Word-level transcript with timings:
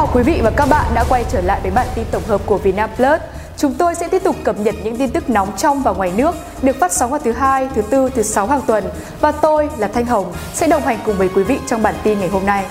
chào 0.00 0.10
quý 0.14 0.22
vị 0.22 0.40
và 0.42 0.50
các 0.50 0.66
bạn 0.70 0.86
đã 0.94 1.04
quay 1.08 1.24
trở 1.32 1.40
lại 1.40 1.60
với 1.62 1.70
bản 1.70 1.86
tin 1.94 2.04
tổng 2.10 2.22
hợp 2.26 2.40
của 2.46 2.58
Vietnam 2.58 2.90
Plus. 2.96 3.20
Chúng 3.56 3.74
tôi 3.74 3.94
sẽ 3.94 4.08
tiếp 4.08 4.22
tục 4.24 4.36
cập 4.44 4.60
nhật 4.60 4.74
những 4.84 4.96
tin 4.96 5.10
tức 5.10 5.30
nóng 5.30 5.56
trong 5.56 5.82
và 5.82 5.92
ngoài 5.92 6.12
nước 6.16 6.34
được 6.62 6.76
phát 6.80 6.92
sóng 6.92 7.10
vào 7.10 7.20
thứ 7.24 7.32
hai, 7.32 7.68
thứ 7.74 7.82
tư, 7.82 8.10
thứ 8.14 8.22
sáu 8.22 8.46
hàng 8.46 8.60
tuần 8.66 8.84
và 9.20 9.32
tôi 9.32 9.68
là 9.78 9.88
Thanh 9.88 10.06
Hồng 10.06 10.32
sẽ 10.54 10.66
đồng 10.66 10.82
hành 10.82 10.98
cùng 11.04 11.18
với 11.18 11.28
quý 11.28 11.42
vị 11.42 11.58
trong 11.66 11.82
bản 11.82 11.94
tin 12.02 12.20
ngày 12.20 12.28
hôm 12.28 12.46
nay. 12.46 12.64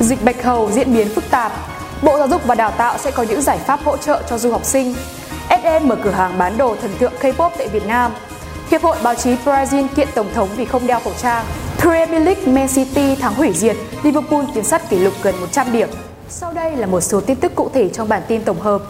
Dịch 0.00 0.24
bạch 0.24 0.42
hầu 0.42 0.70
diễn 0.70 0.94
biến 0.94 1.08
phức 1.14 1.30
tạp, 1.30 1.52
Bộ 2.02 2.18
Giáo 2.18 2.28
dục 2.28 2.46
và 2.46 2.54
Đào 2.54 2.70
tạo 2.70 2.98
sẽ 2.98 3.10
có 3.10 3.22
những 3.22 3.42
giải 3.42 3.58
pháp 3.58 3.80
hỗ 3.84 3.96
trợ 3.96 4.22
cho 4.30 4.38
du 4.38 4.50
học 4.50 4.64
sinh. 4.64 4.94
SM 5.48 5.88
mở 5.88 5.96
cửa 6.04 6.10
hàng 6.10 6.38
bán 6.38 6.58
đồ 6.58 6.76
thần 6.82 6.90
tượng 6.98 7.12
K-pop 7.20 7.50
tại 7.58 7.68
Việt 7.68 7.86
Nam. 7.86 8.12
Hiệp 8.70 8.82
hội 8.82 8.96
báo 9.02 9.14
chí 9.14 9.36
Brazil 9.44 9.86
kiện 9.96 10.08
tổng 10.14 10.30
thống 10.34 10.48
vì 10.56 10.64
không 10.64 10.86
đeo 10.86 11.00
khẩu 11.00 11.12
trang. 11.22 11.44
Premier 11.78 12.22
League 12.22 12.46
Man 12.46 12.68
City 12.68 13.16
thắng 13.16 13.34
hủy 13.34 13.52
diệt, 13.52 13.76
Liverpool 14.02 14.44
tiến 14.54 14.64
sát 14.64 14.90
kỷ 14.90 14.98
lục 14.98 15.14
gần 15.22 15.34
100 15.40 15.72
điểm. 15.72 15.88
Sau 16.32 16.52
đây 16.52 16.76
là 16.76 16.86
một 16.86 17.00
số 17.00 17.20
tin 17.20 17.40
tức 17.40 17.52
cụ 17.54 17.70
thể 17.74 17.88
trong 17.88 18.08
bản 18.08 18.22
tin 18.28 18.44
tổng 18.44 18.60
hợp. 18.60 18.82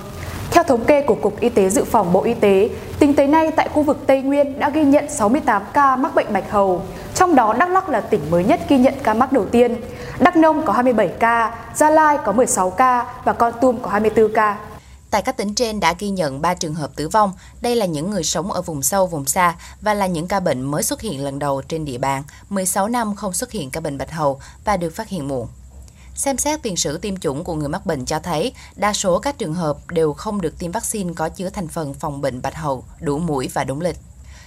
Theo 0.50 0.64
thống 0.64 0.84
kê 0.84 1.02
của 1.02 1.14
Cục 1.14 1.40
Y 1.40 1.48
tế 1.48 1.70
Dự 1.70 1.84
phòng 1.84 2.12
Bộ 2.12 2.22
Y 2.22 2.34
tế, 2.34 2.70
tính 2.98 3.14
tới 3.14 3.26
nay 3.26 3.50
tại 3.56 3.68
khu 3.68 3.82
vực 3.82 3.98
Tây 4.06 4.22
Nguyên 4.22 4.58
đã 4.58 4.70
ghi 4.70 4.84
nhận 4.84 5.10
68 5.10 5.62
ca 5.72 5.96
mắc 5.96 6.14
bệnh 6.14 6.32
bạch 6.32 6.50
hầu. 6.50 6.82
Trong 7.14 7.34
đó 7.34 7.54
Đắk 7.58 7.70
Lắk 7.70 7.88
là 7.88 8.00
tỉnh 8.00 8.30
mới 8.30 8.44
nhất 8.44 8.60
ghi 8.68 8.78
nhận 8.78 8.94
ca 9.02 9.14
mắc 9.14 9.32
đầu 9.32 9.46
tiên. 9.46 9.76
Đắk 10.18 10.36
Nông 10.36 10.66
có 10.66 10.72
27 10.72 11.08
ca, 11.08 11.58
Gia 11.74 11.90
Lai 11.90 12.18
có 12.24 12.32
16 12.32 12.70
ca 12.70 13.06
và 13.24 13.32
Con 13.32 13.52
Tum 13.60 13.78
có 13.82 13.90
24 13.90 14.32
ca. 14.34 14.58
Tại 15.10 15.22
các 15.22 15.36
tỉnh 15.36 15.54
trên 15.54 15.80
đã 15.80 15.94
ghi 15.98 16.10
nhận 16.10 16.42
3 16.42 16.54
trường 16.54 16.74
hợp 16.74 16.90
tử 16.96 17.08
vong. 17.08 17.32
Đây 17.60 17.76
là 17.76 17.86
những 17.86 18.10
người 18.10 18.24
sống 18.24 18.52
ở 18.52 18.62
vùng 18.62 18.82
sâu, 18.82 19.06
vùng 19.06 19.24
xa 19.24 19.54
và 19.80 19.94
là 19.94 20.06
những 20.06 20.28
ca 20.28 20.40
bệnh 20.40 20.62
mới 20.62 20.82
xuất 20.82 21.00
hiện 21.00 21.24
lần 21.24 21.38
đầu 21.38 21.62
trên 21.68 21.84
địa 21.84 21.98
bàn. 21.98 22.22
16 22.48 22.88
năm 22.88 23.14
không 23.16 23.32
xuất 23.32 23.50
hiện 23.50 23.70
ca 23.70 23.80
bệnh 23.80 23.98
bạch 23.98 24.10
hầu 24.10 24.40
và 24.64 24.76
được 24.76 24.96
phát 24.96 25.08
hiện 25.08 25.28
muộn. 25.28 25.48
Xem 26.20 26.38
xét 26.38 26.62
tiền 26.62 26.76
sử 26.76 26.98
tiêm 26.98 27.16
chủng 27.16 27.44
của 27.44 27.54
người 27.54 27.68
mắc 27.68 27.86
bệnh 27.86 28.04
cho 28.04 28.18
thấy 28.18 28.52
đa 28.76 28.92
số 28.92 29.18
các 29.18 29.38
trường 29.38 29.54
hợp 29.54 29.90
đều 29.90 30.12
không 30.12 30.40
được 30.40 30.58
tiêm 30.58 30.72
vaccine 30.72 31.12
có 31.16 31.28
chứa 31.28 31.50
thành 31.50 31.68
phần 31.68 31.94
phòng 31.94 32.20
bệnh 32.20 32.42
bạch 32.42 32.54
hầu, 32.54 32.84
đủ 33.00 33.18
mũi 33.18 33.48
và 33.54 33.64
đúng 33.64 33.80
lịch. 33.80 33.96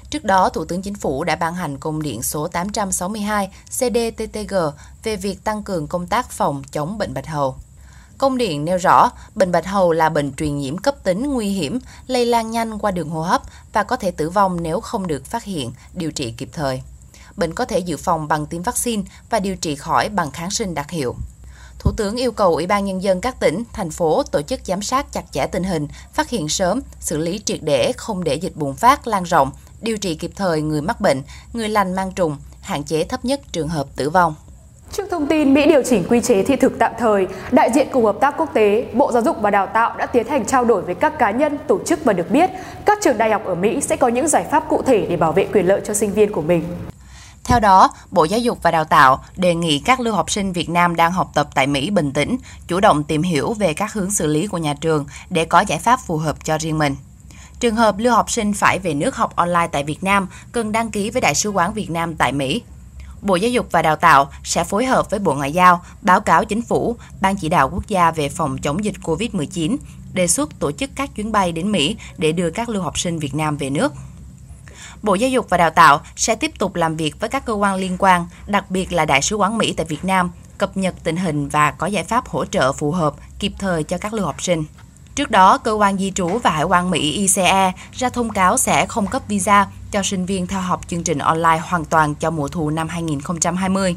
Trước 0.09 0.23
đó, 0.23 0.49
Thủ 0.49 0.65
tướng 0.65 0.81
Chính 0.81 0.95
phủ 0.95 1.23
đã 1.23 1.35
ban 1.35 1.53
hành 1.53 1.77
công 1.77 2.01
điện 2.01 2.23
số 2.23 2.47
862 2.47 3.51
CDTTG 3.69 4.55
về 5.03 5.15
việc 5.15 5.43
tăng 5.43 5.63
cường 5.63 5.87
công 5.87 6.07
tác 6.07 6.31
phòng 6.31 6.63
chống 6.71 6.97
bệnh 6.97 7.13
bạch 7.13 7.27
hầu. 7.27 7.55
Công 8.17 8.37
điện 8.37 8.65
nêu 8.65 8.77
rõ, 8.77 9.09
bệnh 9.35 9.51
bạch 9.51 9.65
hầu 9.65 9.91
là 9.91 10.09
bệnh 10.09 10.33
truyền 10.33 10.57
nhiễm 10.57 10.77
cấp 10.77 11.03
tính 11.03 11.33
nguy 11.33 11.49
hiểm, 11.49 11.79
lây 12.07 12.25
lan 12.25 12.51
nhanh 12.51 12.79
qua 12.79 12.91
đường 12.91 13.09
hô 13.09 13.21
hấp 13.21 13.41
và 13.73 13.83
có 13.83 13.95
thể 13.95 14.11
tử 14.11 14.29
vong 14.29 14.63
nếu 14.63 14.79
không 14.79 15.07
được 15.07 15.25
phát 15.25 15.43
hiện, 15.43 15.73
điều 15.93 16.11
trị 16.11 16.31
kịp 16.31 16.49
thời. 16.53 16.81
Bệnh 17.35 17.53
có 17.53 17.65
thể 17.65 17.79
dự 17.79 17.97
phòng 17.97 18.27
bằng 18.27 18.45
tiêm 18.45 18.61
vaccine 18.61 19.03
và 19.29 19.39
điều 19.39 19.55
trị 19.55 19.75
khỏi 19.75 20.09
bằng 20.09 20.31
kháng 20.31 20.51
sinh 20.51 20.73
đặc 20.73 20.89
hiệu. 20.89 21.15
Thủ 21.79 21.91
tướng 21.97 22.15
yêu 22.15 22.31
cầu 22.31 22.53
Ủy 22.53 22.67
ban 22.67 22.85
Nhân 22.85 23.03
dân 23.03 23.21
các 23.21 23.39
tỉnh, 23.39 23.63
thành 23.73 23.89
phố 23.89 24.23
tổ 24.23 24.41
chức 24.41 24.59
giám 24.65 24.81
sát 24.81 25.11
chặt 25.11 25.23
chẽ 25.31 25.47
tình 25.47 25.63
hình, 25.63 25.87
phát 26.13 26.29
hiện 26.29 26.49
sớm, 26.49 26.81
xử 26.99 27.17
lý 27.17 27.41
triệt 27.45 27.59
để 27.61 27.91
không 27.97 28.23
để 28.23 28.35
dịch 28.35 28.55
bùng 28.55 28.73
phát 28.73 29.07
lan 29.07 29.23
rộng, 29.23 29.51
điều 29.81 29.97
trị 29.97 30.15
kịp 30.15 30.31
thời 30.35 30.61
người 30.61 30.81
mắc 30.81 31.01
bệnh, 31.01 31.21
người 31.53 31.69
lành 31.69 31.93
mang 31.93 32.11
trùng, 32.11 32.37
hạn 32.61 32.83
chế 32.83 33.03
thấp 33.03 33.25
nhất 33.25 33.41
trường 33.51 33.67
hợp 33.67 33.87
tử 33.95 34.09
vong. 34.09 34.35
Trước 34.91 35.07
thông 35.11 35.27
tin 35.27 35.53
Mỹ 35.53 35.65
điều 35.65 35.83
chỉnh 35.83 36.05
quy 36.09 36.21
chế 36.21 36.43
thị 36.43 36.55
thực 36.55 36.79
tạm 36.79 36.91
thời, 36.99 37.27
đại 37.51 37.71
diện 37.73 37.87
Cục 37.91 38.03
Hợp 38.03 38.15
tác 38.21 38.35
Quốc 38.37 38.49
tế, 38.53 38.85
Bộ 38.93 39.11
Giáo 39.11 39.21
dục 39.21 39.37
và 39.41 39.49
Đào 39.49 39.67
tạo 39.67 39.97
đã 39.97 40.05
tiến 40.05 40.27
hành 40.27 40.45
trao 40.45 40.65
đổi 40.65 40.81
với 40.81 40.95
các 40.95 41.19
cá 41.19 41.31
nhân, 41.31 41.57
tổ 41.67 41.79
chức 41.85 42.03
và 42.03 42.13
được 42.13 42.31
biết 42.31 42.49
các 42.85 42.97
trường 43.01 43.17
đại 43.17 43.31
học 43.31 43.45
ở 43.45 43.55
Mỹ 43.55 43.81
sẽ 43.81 43.95
có 43.95 44.07
những 44.07 44.27
giải 44.27 44.45
pháp 44.51 44.63
cụ 44.69 44.81
thể 44.81 45.05
để 45.09 45.17
bảo 45.17 45.31
vệ 45.31 45.47
quyền 45.53 45.67
lợi 45.67 45.81
cho 45.85 45.93
sinh 45.93 46.13
viên 46.13 46.31
của 46.31 46.41
mình. 46.41 46.63
Theo 47.43 47.59
đó, 47.59 47.89
Bộ 48.11 48.23
Giáo 48.23 48.39
dục 48.39 48.59
và 48.63 48.71
Đào 48.71 48.85
tạo 48.85 49.23
đề 49.35 49.55
nghị 49.55 49.79
các 49.79 49.99
lưu 49.99 50.13
học 50.13 50.31
sinh 50.31 50.53
Việt 50.53 50.69
Nam 50.69 50.95
đang 50.95 51.11
học 51.11 51.31
tập 51.33 51.49
tại 51.55 51.67
Mỹ 51.67 51.89
bình 51.89 52.11
tĩnh, 52.11 52.37
chủ 52.67 52.79
động 52.79 53.03
tìm 53.03 53.21
hiểu 53.21 53.53
về 53.53 53.73
các 53.73 53.93
hướng 53.93 54.11
xử 54.11 54.27
lý 54.27 54.47
của 54.47 54.57
nhà 54.57 54.73
trường 54.73 55.05
để 55.29 55.45
có 55.45 55.63
giải 55.67 55.79
pháp 55.79 55.99
phù 56.05 56.17
hợp 56.17 56.45
cho 56.45 56.57
riêng 56.57 56.77
mình. 56.77 56.95
Trường 57.59 57.75
hợp 57.75 57.95
lưu 57.97 58.13
học 58.13 58.31
sinh 58.31 58.53
phải 58.53 58.79
về 58.79 58.93
nước 58.93 59.15
học 59.15 59.35
online 59.35 59.67
tại 59.71 59.83
Việt 59.83 60.03
Nam 60.03 60.27
cần 60.51 60.71
đăng 60.71 60.91
ký 60.91 61.09
với 61.09 61.21
Đại 61.21 61.35
sứ 61.35 61.49
quán 61.49 61.73
Việt 61.73 61.89
Nam 61.89 62.15
tại 62.15 62.31
Mỹ. 62.31 62.61
Bộ 63.21 63.35
Giáo 63.35 63.51
dục 63.51 63.67
và 63.71 63.81
Đào 63.81 63.95
tạo 63.95 64.29
sẽ 64.43 64.63
phối 64.63 64.85
hợp 64.85 65.09
với 65.09 65.19
Bộ 65.19 65.33
Ngoại 65.33 65.51
giao 65.51 65.81
báo 66.01 66.21
cáo 66.21 66.45
chính 66.45 66.61
phủ, 66.61 66.95
Ban 67.21 67.35
chỉ 67.35 67.49
đạo 67.49 67.69
quốc 67.69 67.87
gia 67.87 68.11
về 68.11 68.29
phòng 68.29 68.57
chống 68.57 68.85
dịch 68.85 68.95
COVID-19, 69.03 69.77
đề 70.13 70.27
xuất 70.27 70.59
tổ 70.59 70.71
chức 70.71 70.89
các 70.95 71.15
chuyến 71.15 71.31
bay 71.31 71.51
đến 71.51 71.71
Mỹ 71.71 71.97
để 72.17 72.31
đưa 72.31 72.49
các 72.49 72.69
lưu 72.69 72.83
học 72.83 72.99
sinh 72.99 73.19
Việt 73.19 73.35
Nam 73.35 73.57
về 73.57 73.69
nước. 73.69 73.93
Bộ 75.01 75.15
Giáo 75.15 75.29
dục 75.29 75.45
và 75.49 75.57
Đào 75.57 75.69
tạo 75.69 76.01
sẽ 76.15 76.35
tiếp 76.35 76.51
tục 76.59 76.75
làm 76.75 76.95
việc 76.95 77.19
với 77.19 77.29
các 77.29 77.45
cơ 77.45 77.53
quan 77.53 77.75
liên 77.75 77.95
quan, 77.99 78.25
đặc 78.47 78.71
biệt 78.71 78.93
là 78.93 79.05
Đại 79.05 79.21
sứ 79.21 79.35
quán 79.35 79.57
Mỹ 79.57 79.73
tại 79.77 79.85
Việt 79.85 80.05
Nam, 80.05 80.31
cập 80.57 80.77
nhật 80.77 80.95
tình 81.03 81.17
hình 81.17 81.49
và 81.49 81.71
có 81.71 81.87
giải 81.87 82.03
pháp 82.03 82.27
hỗ 82.27 82.45
trợ 82.45 82.73
phù 82.73 82.91
hợp, 82.91 83.13
kịp 83.39 83.53
thời 83.59 83.83
cho 83.83 83.97
các 83.97 84.13
lưu 84.13 84.25
học 84.25 84.43
sinh. 84.43 84.63
Trước 85.15 85.31
đó, 85.31 85.57
cơ 85.57 85.71
quan 85.71 85.97
di 85.97 86.11
trú 86.11 86.27
và 86.27 86.49
hải 86.49 86.63
quan 86.63 86.91
Mỹ 86.91 87.11
ICE 87.11 87.71
ra 87.93 88.09
thông 88.09 88.29
cáo 88.29 88.57
sẽ 88.57 88.85
không 88.85 89.07
cấp 89.07 89.21
visa 89.27 89.67
cho 89.91 90.03
sinh 90.03 90.25
viên 90.25 90.47
theo 90.47 90.61
học 90.61 90.81
chương 90.87 91.03
trình 91.03 91.17
online 91.17 91.57
hoàn 91.63 91.85
toàn 91.85 92.15
cho 92.15 92.31
mùa 92.31 92.47
thu 92.47 92.69
năm 92.69 92.87
2020. 92.87 93.95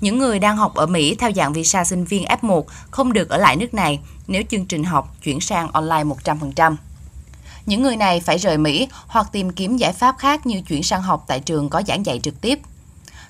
Những 0.00 0.18
người 0.18 0.38
đang 0.38 0.56
học 0.56 0.74
ở 0.74 0.86
Mỹ 0.86 1.14
theo 1.14 1.30
dạng 1.36 1.52
visa 1.52 1.84
sinh 1.84 2.04
viên 2.04 2.24
F1 2.24 2.62
không 2.90 3.12
được 3.12 3.28
ở 3.28 3.36
lại 3.36 3.56
nước 3.56 3.74
này 3.74 4.00
nếu 4.26 4.42
chương 4.50 4.66
trình 4.66 4.84
học 4.84 5.16
chuyển 5.22 5.40
sang 5.40 5.72
online 5.72 6.04
100%. 6.04 6.76
Những 7.66 7.82
người 7.82 7.96
này 7.96 8.20
phải 8.20 8.38
rời 8.38 8.58
Mỹ 8.58 8.88
hoặc 9.06 9.26
tìm 9.32 9.50
kiếm 9.50 9.76
giải 9.76 9.92
pháp 9.92 10.18
khác 10.18 10.46
như 10.46 10.62
chuyển 10.68 10.82
sang 10.82 11.02
học 11.02 11.24
tại 11.26 11.40
trường 11.40 11.68
có 11.68 11.82
giảng 11.86 12.06
dạy 12.06 12.20
trực 12.22 12.40
tiếp. 12.40 12.58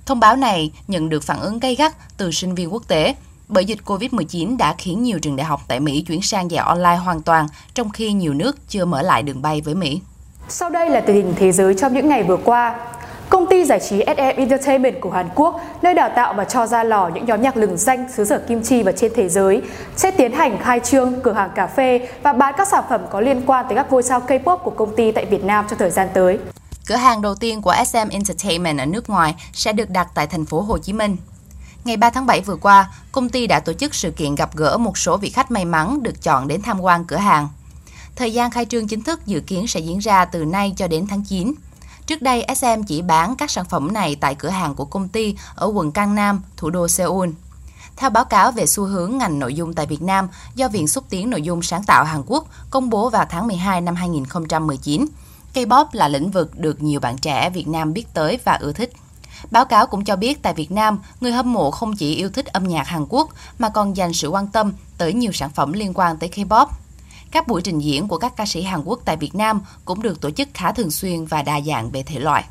Thông 0.07 0.21
báo 0.21 0.37
này 0.37 0.73
nhận 0.89 1.09
được 1.09 1.25
phản 1.25 1.41
ứng 1.41 1.59
gay 1.59 1.75
gắt 1.75 2.17
từ 2.17 2.31
sinh 2.31 2.55
viên 2.55 2.73
quốc 2.73 2.83
tế 2.89 3.15
bởi 3.51 3.65
dịch 3.65 3.79
COVID-19 3.85 4.57
đã 4.57 4.75
khiến 4.79 5.03
nhiều 5.03 5.19
trường 5.19 5.37
đại 5.37 5.45
học 5.45 5.61
tại 5.69 5.81
Mỹ 5.81 6.03
chuyển 6.03 6.23
sang 6.23 6.51
dạy 6.51 6.65
online 6.65 6.97
hoàn 6.97 7.23
toàn, 7.23 7.47
trong 7.75 7.91
khi 7.91 8.13
nhiều 8.13 8.35
nước 8.35 8.69
chưa 8.69 8.85
mở 8.85 9.03
lại 9.03 9.23
đường 9.23 9.43
bay 9.43 9.61
với 9.61 9.75
Mỹ. 9.75 10.01
Sau 10.49 10.71
đây 10.71 10.91
là 10.91 11.01
tình 11.01 11.17
hình 11.17 11.35
thế 11.37 11.53
giới 11.53 11.75
trong 11.75 11.95
những 11.95 12.09
ngày 12.09 12.23
vừa 12.23 12.37
qua. 12.37 12.79
Công 13.31 13.47
ty 13.47 13.65
giải 13.65 13.81
trí 13.81 14.03
SM 14.07 14.37
Entertainment 14.37 15.01
của 15.01 15.11
Hàn 15.11 15.29
Quốc, 15.35 15.61
nơi 15.83 15.95
đào 15.95 16.11
tạo 16.17 16.35
và 16.35 16.45
cho 16.45 16.67
ra 16.67 16.85
lò 16.85 17.11
những 17.15 17.27
nhóm 17.27 17.43
nhạc 17.43 17.57
lừng 17.57 17.77
danh 17.77 18.13
xứ 18.13 18.25
sở 18.25 18.39
kim 18.49 18.63
chi 18.63 18.83
và 18.83 18.93
trên 18.93 19.13
thế 19.17 19.29
giới, 19.29 19.63
sẽ 19.97 20.11
tiến 20.11 20.33
hành 20.33 20.59
khai 20.63 20.81
trương 20.81 21.21
cửa 21.21 21.33
hàng 21.33 21.51
cà 21.55 21.67
phê 21.67 22.09
và 22.23 22.33
bán 22.33 22.55
các 22.59 22.69
sản 22.69 22.85
phẩm 22.89 23.01
có 23.11 23.21
liên 23.21 23.43
quan 23.47 23.67
tới 23.69 23.77
các 23.77 23.93
ngôi 23.93 24.03
sao 24.03 24.23
K-pop 24.29 24.57
của 24.57 24.71
công 24.71 24.97
ty 24.97 25.13
tại 25.13 25.25
Việt 25.25 25.45
Nam 25.45 25.67
trong 25.71 25.79
thời 25.79 25.91
gian 25.91 26.09
tới. 26.15 26.39
Cửa 26.87 26.95
hàng 26.95 27.23
đầu 27.23 27.35
tiên 27.35 27.63
của 27.63 27.75
SM 27.87 28.09
Entertainment 28.11 28.79
ở 28.79 28.87
nước 28.87 29.11
ngoài 29.11 29.35
sẽ 29.53 29.73
được 29.73 29.91
đặt 29.91 30.09
tại 30.15 30.27
thành 30.27 30.45
phố 30.45 30.61
Hồ 30.61 30.79
Chí 30.79 30.93
Minh. 30.93 31.17
Ngày 31.85 31.97
3 31.97 32.11
tháng 32.11 32.27
7 32.27 32.41
vừa 32.41 32.57
qua, 32.57 32.91
công 33.13 33.29
ty 33.29 33.47
đã 33.47 33.61
tổ 33.61 33.73
chức 33.73 33.95
sự 33.95 34.11
kiện 34.11 34.35
gặp 34.35 34.57
gỡ 34.57 34.79
một 34.79 34.99
số 34.99 35.17
vị 35.17 35.31
khách 35.31 35.51
may 35.51 35.65
mắn 35.65 36.03
được 36.03 36.23
chọn 36.23 36.49
đến 36.49 36.63
tham 36.63 36.81
quan 36.81 37.05
cửa 37.05 37.17
hàng. 37.17 37.49
Thời 38.17 38.33
gian 38.33 38.51
khai 38.51 38.65
trương 38.65 38.89
chính 38.89 39.03
thức 39.03 39.27
dự 39.27 39.41
kiến 39.41 39.67
sẽ 39.67 39.81
diễn 39.81 39.99
ra 39.99 40.25
từ 40.25 40.45
nay 40.45 40.73
cho 40.77 40.89
đến 40.89 41.07
tháng 41.11 41.25
9. 41.25 41.53
Trước 42.11 42.23
đây, 42.23 42.47
SM 42.57 42.83
chỉ 42.87 43.03
bán 43.03 43.37
các 43.37 43.51
sản 43.51 43.65
phẩm 43.65 43.93
này 43.93 44.17
tại 44.21 44.35
cửa 44.35 44.49
hàng 44.49 44.75
của 44.75 44.85
công 44.85 45.09
ty 45.09 45.37
ở 45.55 45.67
quận 45.75 45.93
Cang 45.93 46.15
Nam, 46.15 46.43
thủ 46.57 46.71
đô 46.71 46.89
Seoul. 46.89 47.29
Theo 47.97 48.11
báo 48.11 48.25
cáo 48.25 48.53
về 48.53 48.67
xu 48.67 48.85
hướng 48.85 49.19
ngành 49.19 49.39
nội 49.39 49.55
dung 49.55 49.75
tại 49.75 49.87
Việt 49.87 50.03
Nam 50.03 50.29
do 50.55 50.69
Viện 50.69 50.89
Xúc 50.89 51.05
tiến 51.11 51.31
Nội 51.31 51.43
dung 51.43 51.63
Sáng 51.63 51.85
tạo 51.85 52.05
Hàn 52.05 52.23
Quốc 52.27 52.47
công 52.71 52.91
bố 52.91 53.11
vào 53.11 53.27
tháng 53.31 53.47
12 53.47 53.81
năm 53.81 53.95
2019, 53.95 55.07
K-pop 55.55 55.87
là 55.93 56.09
lĩnh 56.09 56.31
vực 56.31 56.59
được 56.59 56.83
nhiều 56.83 57.01
bạn 57.01 57.19
trẻ 57.19 57.51
Việt 57.51 57.69
Nam 57.69 57.93
biết 57.93 58.15
tới 58.15 58.39
và 58.45 58.53
ưa 58.61 58.73
thích. 58.73 58.93
Báo 59.51 59.65
cáo 59.65 59.87
cũng 59.87 60.05
cho 60.05 60.17
biết 60.17 60.43
tại 60.43 60.55
Việt 60.55 60.71
Nam, 60.71 60.99
người 61.21 61.33
hâm 61.33 61.53
mộ 61.53 61.71
không 61.71 61.97
chỉ 61.97 62.15
yêu 62.15 62.31
thích 62.31 62.47
âm 62.47 62.69
nhạc 62.69 62.87
Hàn 62.87 63.07
Quốc 63.09 63.29
mà 63.59 63.69
còn 63.69 63.97
dành 63.97 64.13
sự 64.13 64.29
quan 64.29 64.47
tâm 64.47 64.73
tới 64.99 65.13
nhiều 65.13 65.33
sản 65.33 65.51
phẩm 65.51 65.73
liên 65.73 65.93
quan 65.95 66.17
tới 66.17 66.31
K-pop. 66.35 66.67
Các 67.31 67.47
buổi 67.47 67.63
trình 67.63 67.79
diễn 67.79 68.09
của 68.09 68.19
các 68.19 68.37
ca 68.37 68.47
sĩ 68.47 68.63
Hàn 68.63 68.81
Quốc 68.85 69.01
tại 69.05 69.17
Việt 69.17 69.35
Nam 69.35 69.61
cũng 69.85 70.03
được 70.03 70.21
tổ 70.21 70.31
chức 70.31 70.49
khá 70.55 70.73
thường 70.73 70.91
xuyên 70.91 71.25
và 71.25 71.43
đa 71.43 71.61
dạng 71.61 71.91
về 71.91 72.03
thể 72.03 72.19
loại. 72.19 72.45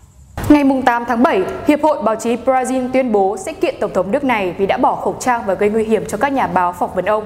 Ngày 0.49 0.63
8 0.85 1.03
tháng 1.07 1.23
7, 1.23 1.43
Hiệp 1.67 1.83
hội 1.83 2.03
Báo 2.03 2.15
chí 2.15 2.35
Brazil 2.35 2.89
tuyên 2.93 3.11
bố 3.11 3.37
sẽ 3.45 3.53
kiện 3.53 3.75
Tổng 3.79 3.93
thống 3.93 4.11
nước 4.11 4.23
này 4.23 4.55
vì 4.57 4.65
đã 4.65 4.77
bỏ 4.77 4.95
khẩu 4.95 5.15
trang 5.19 5.41
và 5.45 5.53
gây 5.53 5.69
nguy 5.69 5.83
hiểm 5.83 6.03
cho 6.07 6.17
các 6.17 6.33
nhà 6.33 6.47
báo 6.47 6.73
phỏng 6.73 6.95
vấn 6.95 7.05
ông. 7.05 7.23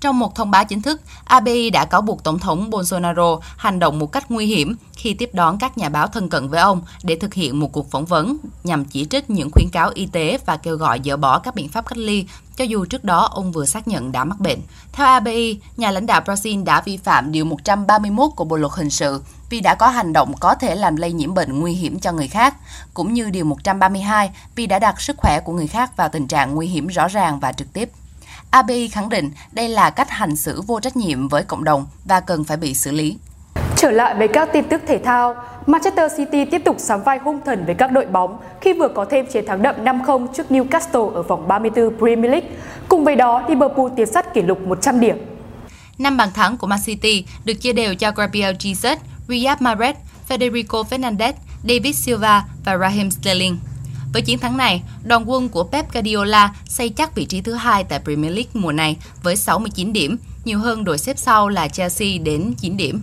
Trong 0.00 0.18
một 0.18 0.34
thông 0.34 0.50
báo 0.50 0.64
chính 0.64 0.82
thức, 0.82 1.00
ABI 1.24 1.70
đã 1.70 1.84
cáo 1.84 2.02
buộc 2.02 2.24
Tổng 2.24 2.38
thống 2.38 2.70
Bolsonaro 2.70 3.38
hành 3.56 3.78
động 3.78 3.98
một 3.98 4.12
cách 4.12 4.30
nguy 4.30 4.46
hiểm 4.46 4.76
khi 4.92 5.14
tiếp 5.14 5.30
đón 5.32 5.58
các 5.58 5.78
nhà 5.78 5.88
báo 5.88 6.06
thân 6.06 6.28
cận 6.28 6.48
với 6.48 6.60
ông 6.60 6.82
để 7.02 7.16
thực 7.16 7.34
hiện 7.34 7.60
một 7.60 7.72
cuộc 7.72 7.90
phỏng 7.90 8.04
vấn 8.04 8.36
nhằm 8.64 8.84
chỉ 8.84 9.04
trích 9.04 9.30
những 9.30 9.50
khuyến 9.50 9.68
cáo 9.72 9.90
y 9.94 10.06
tế 10.06 10.38
và 10.46 10.56
kêu 10.56 10.76
gọi 10.76 11.00
dỡ 11.04 11.16
bỏ 11.16 11.38
các 11.38 11.54
biện 11.54 11.68
pháp 11.68 11.86
cách 11.86 11.98
ly, 11.98 12.26
cho 12.56 12.64
dù 12.64 12.84
trước 12.84 13.04
đó 13.04 13.28
ông 13.32 13.52
vừa 13.52 13.64
xác 13.64 13.88
nhận 13.88 14.12
đã 14.12 14.24
mắc 14.24 14.40
bệnh. 14.40 14.58
Theo 14.92 15.06
ABI, 15.06 15.60
nhà 15.76 15.90
lãnh 15.90 16.06
đạo 16.06 16.20
Brazil 16.24 16.64
đã 16.64 16.80
vi 16.80 16.96
phạm 16.96 17.32
Điều 17.32 17.44
131 17.44 18.30
của 18.36 18.44
Bộ 18.44 18.56
Luật 18.56 18.72
Hình 18.72 18.90
sự 18.90 19.22
vì 19.50 19.60
đã 19.60 19.74
có 19.74 19.88
hành 19.88 20.12
động 20.12 20.34
có 20.40 20.54
thể 20.54 20.74
làm 20.74 20.96
lây 20.96 21.12
nhiễm 21.12 21.34
bệnh 21.34 21.60
nguy 21.60 21.72
hiểm 21.72 22.00
cho 22.00 22.12
người 22.12 22.28
khác, 22.28 22.54
cũng 22.94 23.12
như 23.12 23.30
Điều 23.30 23.44
132 23.44 24.30
vì 24.54 24.66
đã 24.66 24.78
đặt 24.78 25.00
sức 25.00 25.16
khỏe 25.16 25.40
của 25.40 25.52
người 25.52 25.66
khác 25.66 25.96
vào 25.96 26.08
tình 26.08 26.26
trạng 26.26 26.54
nguy 26.54 26.66
hiểm 26.66 26.86
rõ 26.86 27.08
ràng 27.08 27.40
và 27.40 27.52
trực 27.52 27.72
tiếp. 27.72 27.90
ABI 28.50 28.88
khẳng 28.88 29.08
định 29.08 29.30
đây 29.52 29.68
là 29.68 29.90
cách 29.90 30.10
hành 30.10 30.36
xử 30.36 30.62
vô 30.66 30.80
trách 30.80 30.96
nhiệm 30.96 31.28
với 31.28 31.42
cộng 31.42 31.64
đồng 31.64 31.86
và 32.04 32.20
cần 32.20 32.44
phải 32.44 32.56
bị 32.56 32.74
xử 32.74 32.90
lý. 32.90 33.16
Trở 33.76 33.90
lại 33.90 34.14
với 34.14 34.28
các 34.28 34.48
tin 34.52 34.64
tức 34.68 34.82
thể 34.86 34.98
thao, 34.98 35.34
Manchester 35.66 36.12
City 36.16 36.44
tiếp 36.44 36.62
tục 36.64 36.76
sắm 36.78 37.02
vai 37.02 37.18
hung 37.18 37.40
thần 37.44 37.66
với 37.66 37.74
các 37.74 37.92
đội 37.92 38.06
bóng 38.06 38.38
khi 38.60 38.72
vừa 38.72 38.88
có 38.88 39.04
thêm 39.04 39.26
chiến 39.26 39.46
thắng 39.46 39.62
đậm 39.62 39.84
5-0 39.84 40.26
trước 40.26 40.46
Newcastle 40.50 41.12
ở 41.12 41.22
vòng 41.22 41.48
34 41.48 41.98
Premier 41.98 42.30
League. 42.30 42.48
Cùng 42.88 43.04
với 43.04 43.16
đó, 43.16 43.42
Liverpool 43.48 43.86
tiến 43.96 44.06
sát 44.06 44.34
kỷ 44.34 44.42
lục 44.42 44.66
100 44.66 45.00
điểm. 45.00 45.16
Năm 45.98 46.16
bàn 46.16 46.28
thắng 46.34 46.56
của 46.56 46.66
Man 46.66 46.78
City 46.86 47.24
được 47.44 47.54
chia 47.54 47.72
đều 47.72 47.94
cho 47.94 48.12
Gabriel 48.16 48.54
Jesus, 48.56 48.96
Riyad 49.28 49.58
Mahrez, 49.58 49.94
Federico 50.28 50.84
Fernandez, 50.84 51.32
David 51.62 51.96
Silva 51.96 52.44
và 52.64 52.78
Raheem 52.78 53.10
Sterling. 53.10 53.58
Với 54.12 54.22
chiến 54.22 54.38
thắng 54.38 54.56
này, 54.56 54.82
đoàn 55.04 55.30
quân 55.30 55.48
của 55.48 55.64
Pep 55.64 55.92
Guardiola 55.92 56.54
xây 56.68 56.88
chắc 56.88 57.14
vị 57.14 57.24
trí 57.24 57.40
thứ 57.40 57.54
hai 57.54 57.84
tại 57.84 58.00
Premier 58.04 58.34
League 58.34 58.50
mùa 58.54 58.72
này 58.72 58.96
với 59.22 59.36
69 59.36 59.92
điểm, 59.92 60.18
nhiều 60.44 60.58
hơn 60.58 60.84
đội 60.84 60.98
xếp 60.98 61.18
sau 61.18 61.48
là 61.48 61.68
Chelsea 61.68 62.08
đến 62.22 62.54
9 62.58 62.76
điểm. 62.76 63.02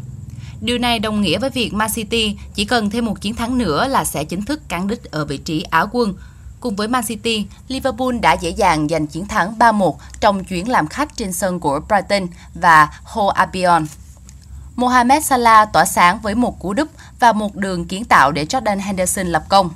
Điều 0.62 0.78
này 0.78 1.00
đồng 1.00 1.22
nghĩa 1.22 1.40
với 1.40 1.50
việc 1.50 1.74
Man 1.74 1.90
City 1.96 2.38
chỉ 2.56 2.66
cần 2.66 2.90
thêm 2.90 3.06
một 3.06 3.22
chiến 3.22 3.36
thắng 3.36 3.58
nữa 3.58 3.88
là 3.88 4.06
sẽ 4.06 4.24
chính 4.24 4.42
thức 4.42 4.70
cán 4.70 4.88
đích 4.88 5.12
ở 5.12 5.26
vị 5.26 5.38
trí 5.38 5.62
Á 5.62 5.86
quân. 5.92 6.14
Cùng 6.60 6.76
với 6.76 6.88
Man 6.88 7.04
City, 7.08 7.46
Liverpool 7.68 8.18
đã 8.22 8.34
dễ 8.34 8.50
dàng 8.50 8.88
giành 8.90 9.08
chiến 9.08 9.28
thắng 9.28 9.54
3-1 9.60 9.96
trong 10.20 10.44
chuyến 10.44 10.70
làm 10.70 10.88
khách 10.88 11.18
trên 11.18 11.34
sân 11.34 11.60
của 11.60 11.80
Brighton 11.88 12.28
và 12.54 12.90
Ho 13.04 13.28
Albion. 13.28 13.86
Mohamed 14.76 15.26
Salah 15.26 15.74
tỏa 15.74 15.86
sáng 15.86 16.20
với 16.20 16.36
một 16.36 16.60
cú 16.60 16.74
đúp 16.74 16.88
và 17.20 17.34
một 17.34 17.56
đường 17.56 17.86
kiến 17.86 18.06
tạo 18.06 18.32
để 18.32 18.46
Jordan 18.46 18.80
Henderson 18.80 19.28
lập 19.28 19.44
công. 19.50 19.70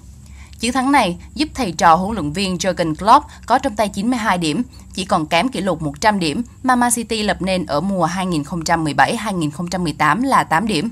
Chiến 0.62 0.74
thắng 0.74 0.92
này 0.92 1.18
giúp 1.36 1.50
thầy 1.54 1.72
trò 1.72 1.96
huấn 1.96 2.16
luyện 2.16 2.31
viên 2.31 2.56
Jurgen 2.56 2.96
Klopp 2.96 3.25
có 3.46 3.60
trong 3.60 3.75
tay 3.75 3.90
92 3.90 4.38
điểm, 4.38 4.63
chỉ 4.94 5.06
còn 5.06 5.25
kém 5.25 5.50
kỷ 5.50 5.62
lục 5.62 5.81
100 5.81 6.19
điểm 6.19 6.44
mà 6.63 6.75
Man 6.75 6.92
City 6.92 7.24
lập 7.24 7.38
nên 7.40 7.66
ở 7.66 7.81
mùa 7.81 8.08
2017-2018 8.08 10.24
là 10.24 10.44
8 10.44 10.68
điểm. 10.68 10.90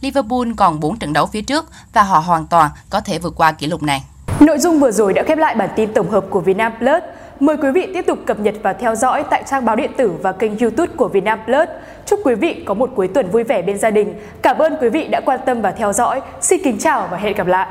Liverpool 0.00 0.48
còn 0.56 0.80
4 0.80 0.98
trận 0.98 1.12
đấu 1.12 1.26
phía 1.26 1.42
trước 1.42 1.66
và 1.92 2.02
họ 2.02 2.18
hoàn 2.18 2.46
toàn 2.46 2.70
có 2.90 3.00
thể 3.00 3.18
vượt 3.18 3.34
qua 3.36 3.52
kỷ 3.52 3.66
lục 3.66 3.82
này. 3.82 4.02
Nội 4.40 4.58
dung 4.58 4.80
vừa 4.80 4.90
rồi 4.90 5.12
đã 5.12 5.22
khép 5.26 5.38
lại 5.38 5.54
bản 5.54 5.68
tin 5.76 5.92
tổng 5.92 6.10
hợp 6.10 6.24
của 6.30 6.40
Vietnam 6.40 6.72
Plus. 6.78 7.02
Mời 7.40 7.56
quý 7.56 7.68
vị 7.74 7.88
tiếp 7.94 8.04
tục 8.06 8.18
cập 8.26 8.40
nhật 8.40 8.54
và 8.62 8.72
theo 8.72 8.94
dõi 8.94 9.24
tại 9.30 9.42
trang 9.50 9.64
báo 9.64 9.76
điện 9.76 9.90
tử 9.96 10.12
và 10.22 10.32
kênh 10.32 10.58
YouTube 10.58 10.92
của 10.96 11.08
Vietnam 11.08 11.38
Plus. 11.44 11.68
Chúc 12.06 12.20
quý 12.24 12.34
vị 12.34 12.62
có 12.66 12.74
một 12.74 12.90
cuối 12.96 13.08
tuần 13.08 13.30
vui 13.30 13.44
vẻ 13.44 13.62
bên 13.62 13.78
gia 13.78 13.90
đình. 13.90 14.14
Cảm 14.42 14.58
ơn 14.58 14.76
quý 14.80 14.88
vị 14.88 15.08
đã 15.08 15.20
quan 15.24 15.40
tâm 15.46 15.62
và 15.62 15.70
theo 15.70 15.92
dõi. 15.92 16.20
Xin 16.40 16.60
kính 16.64 16.78
chào 16.78 17.08
và 17.10 17.18
hẹn 17.18 17.36
gặp 17.36 17.46
lại. 17.46 17.68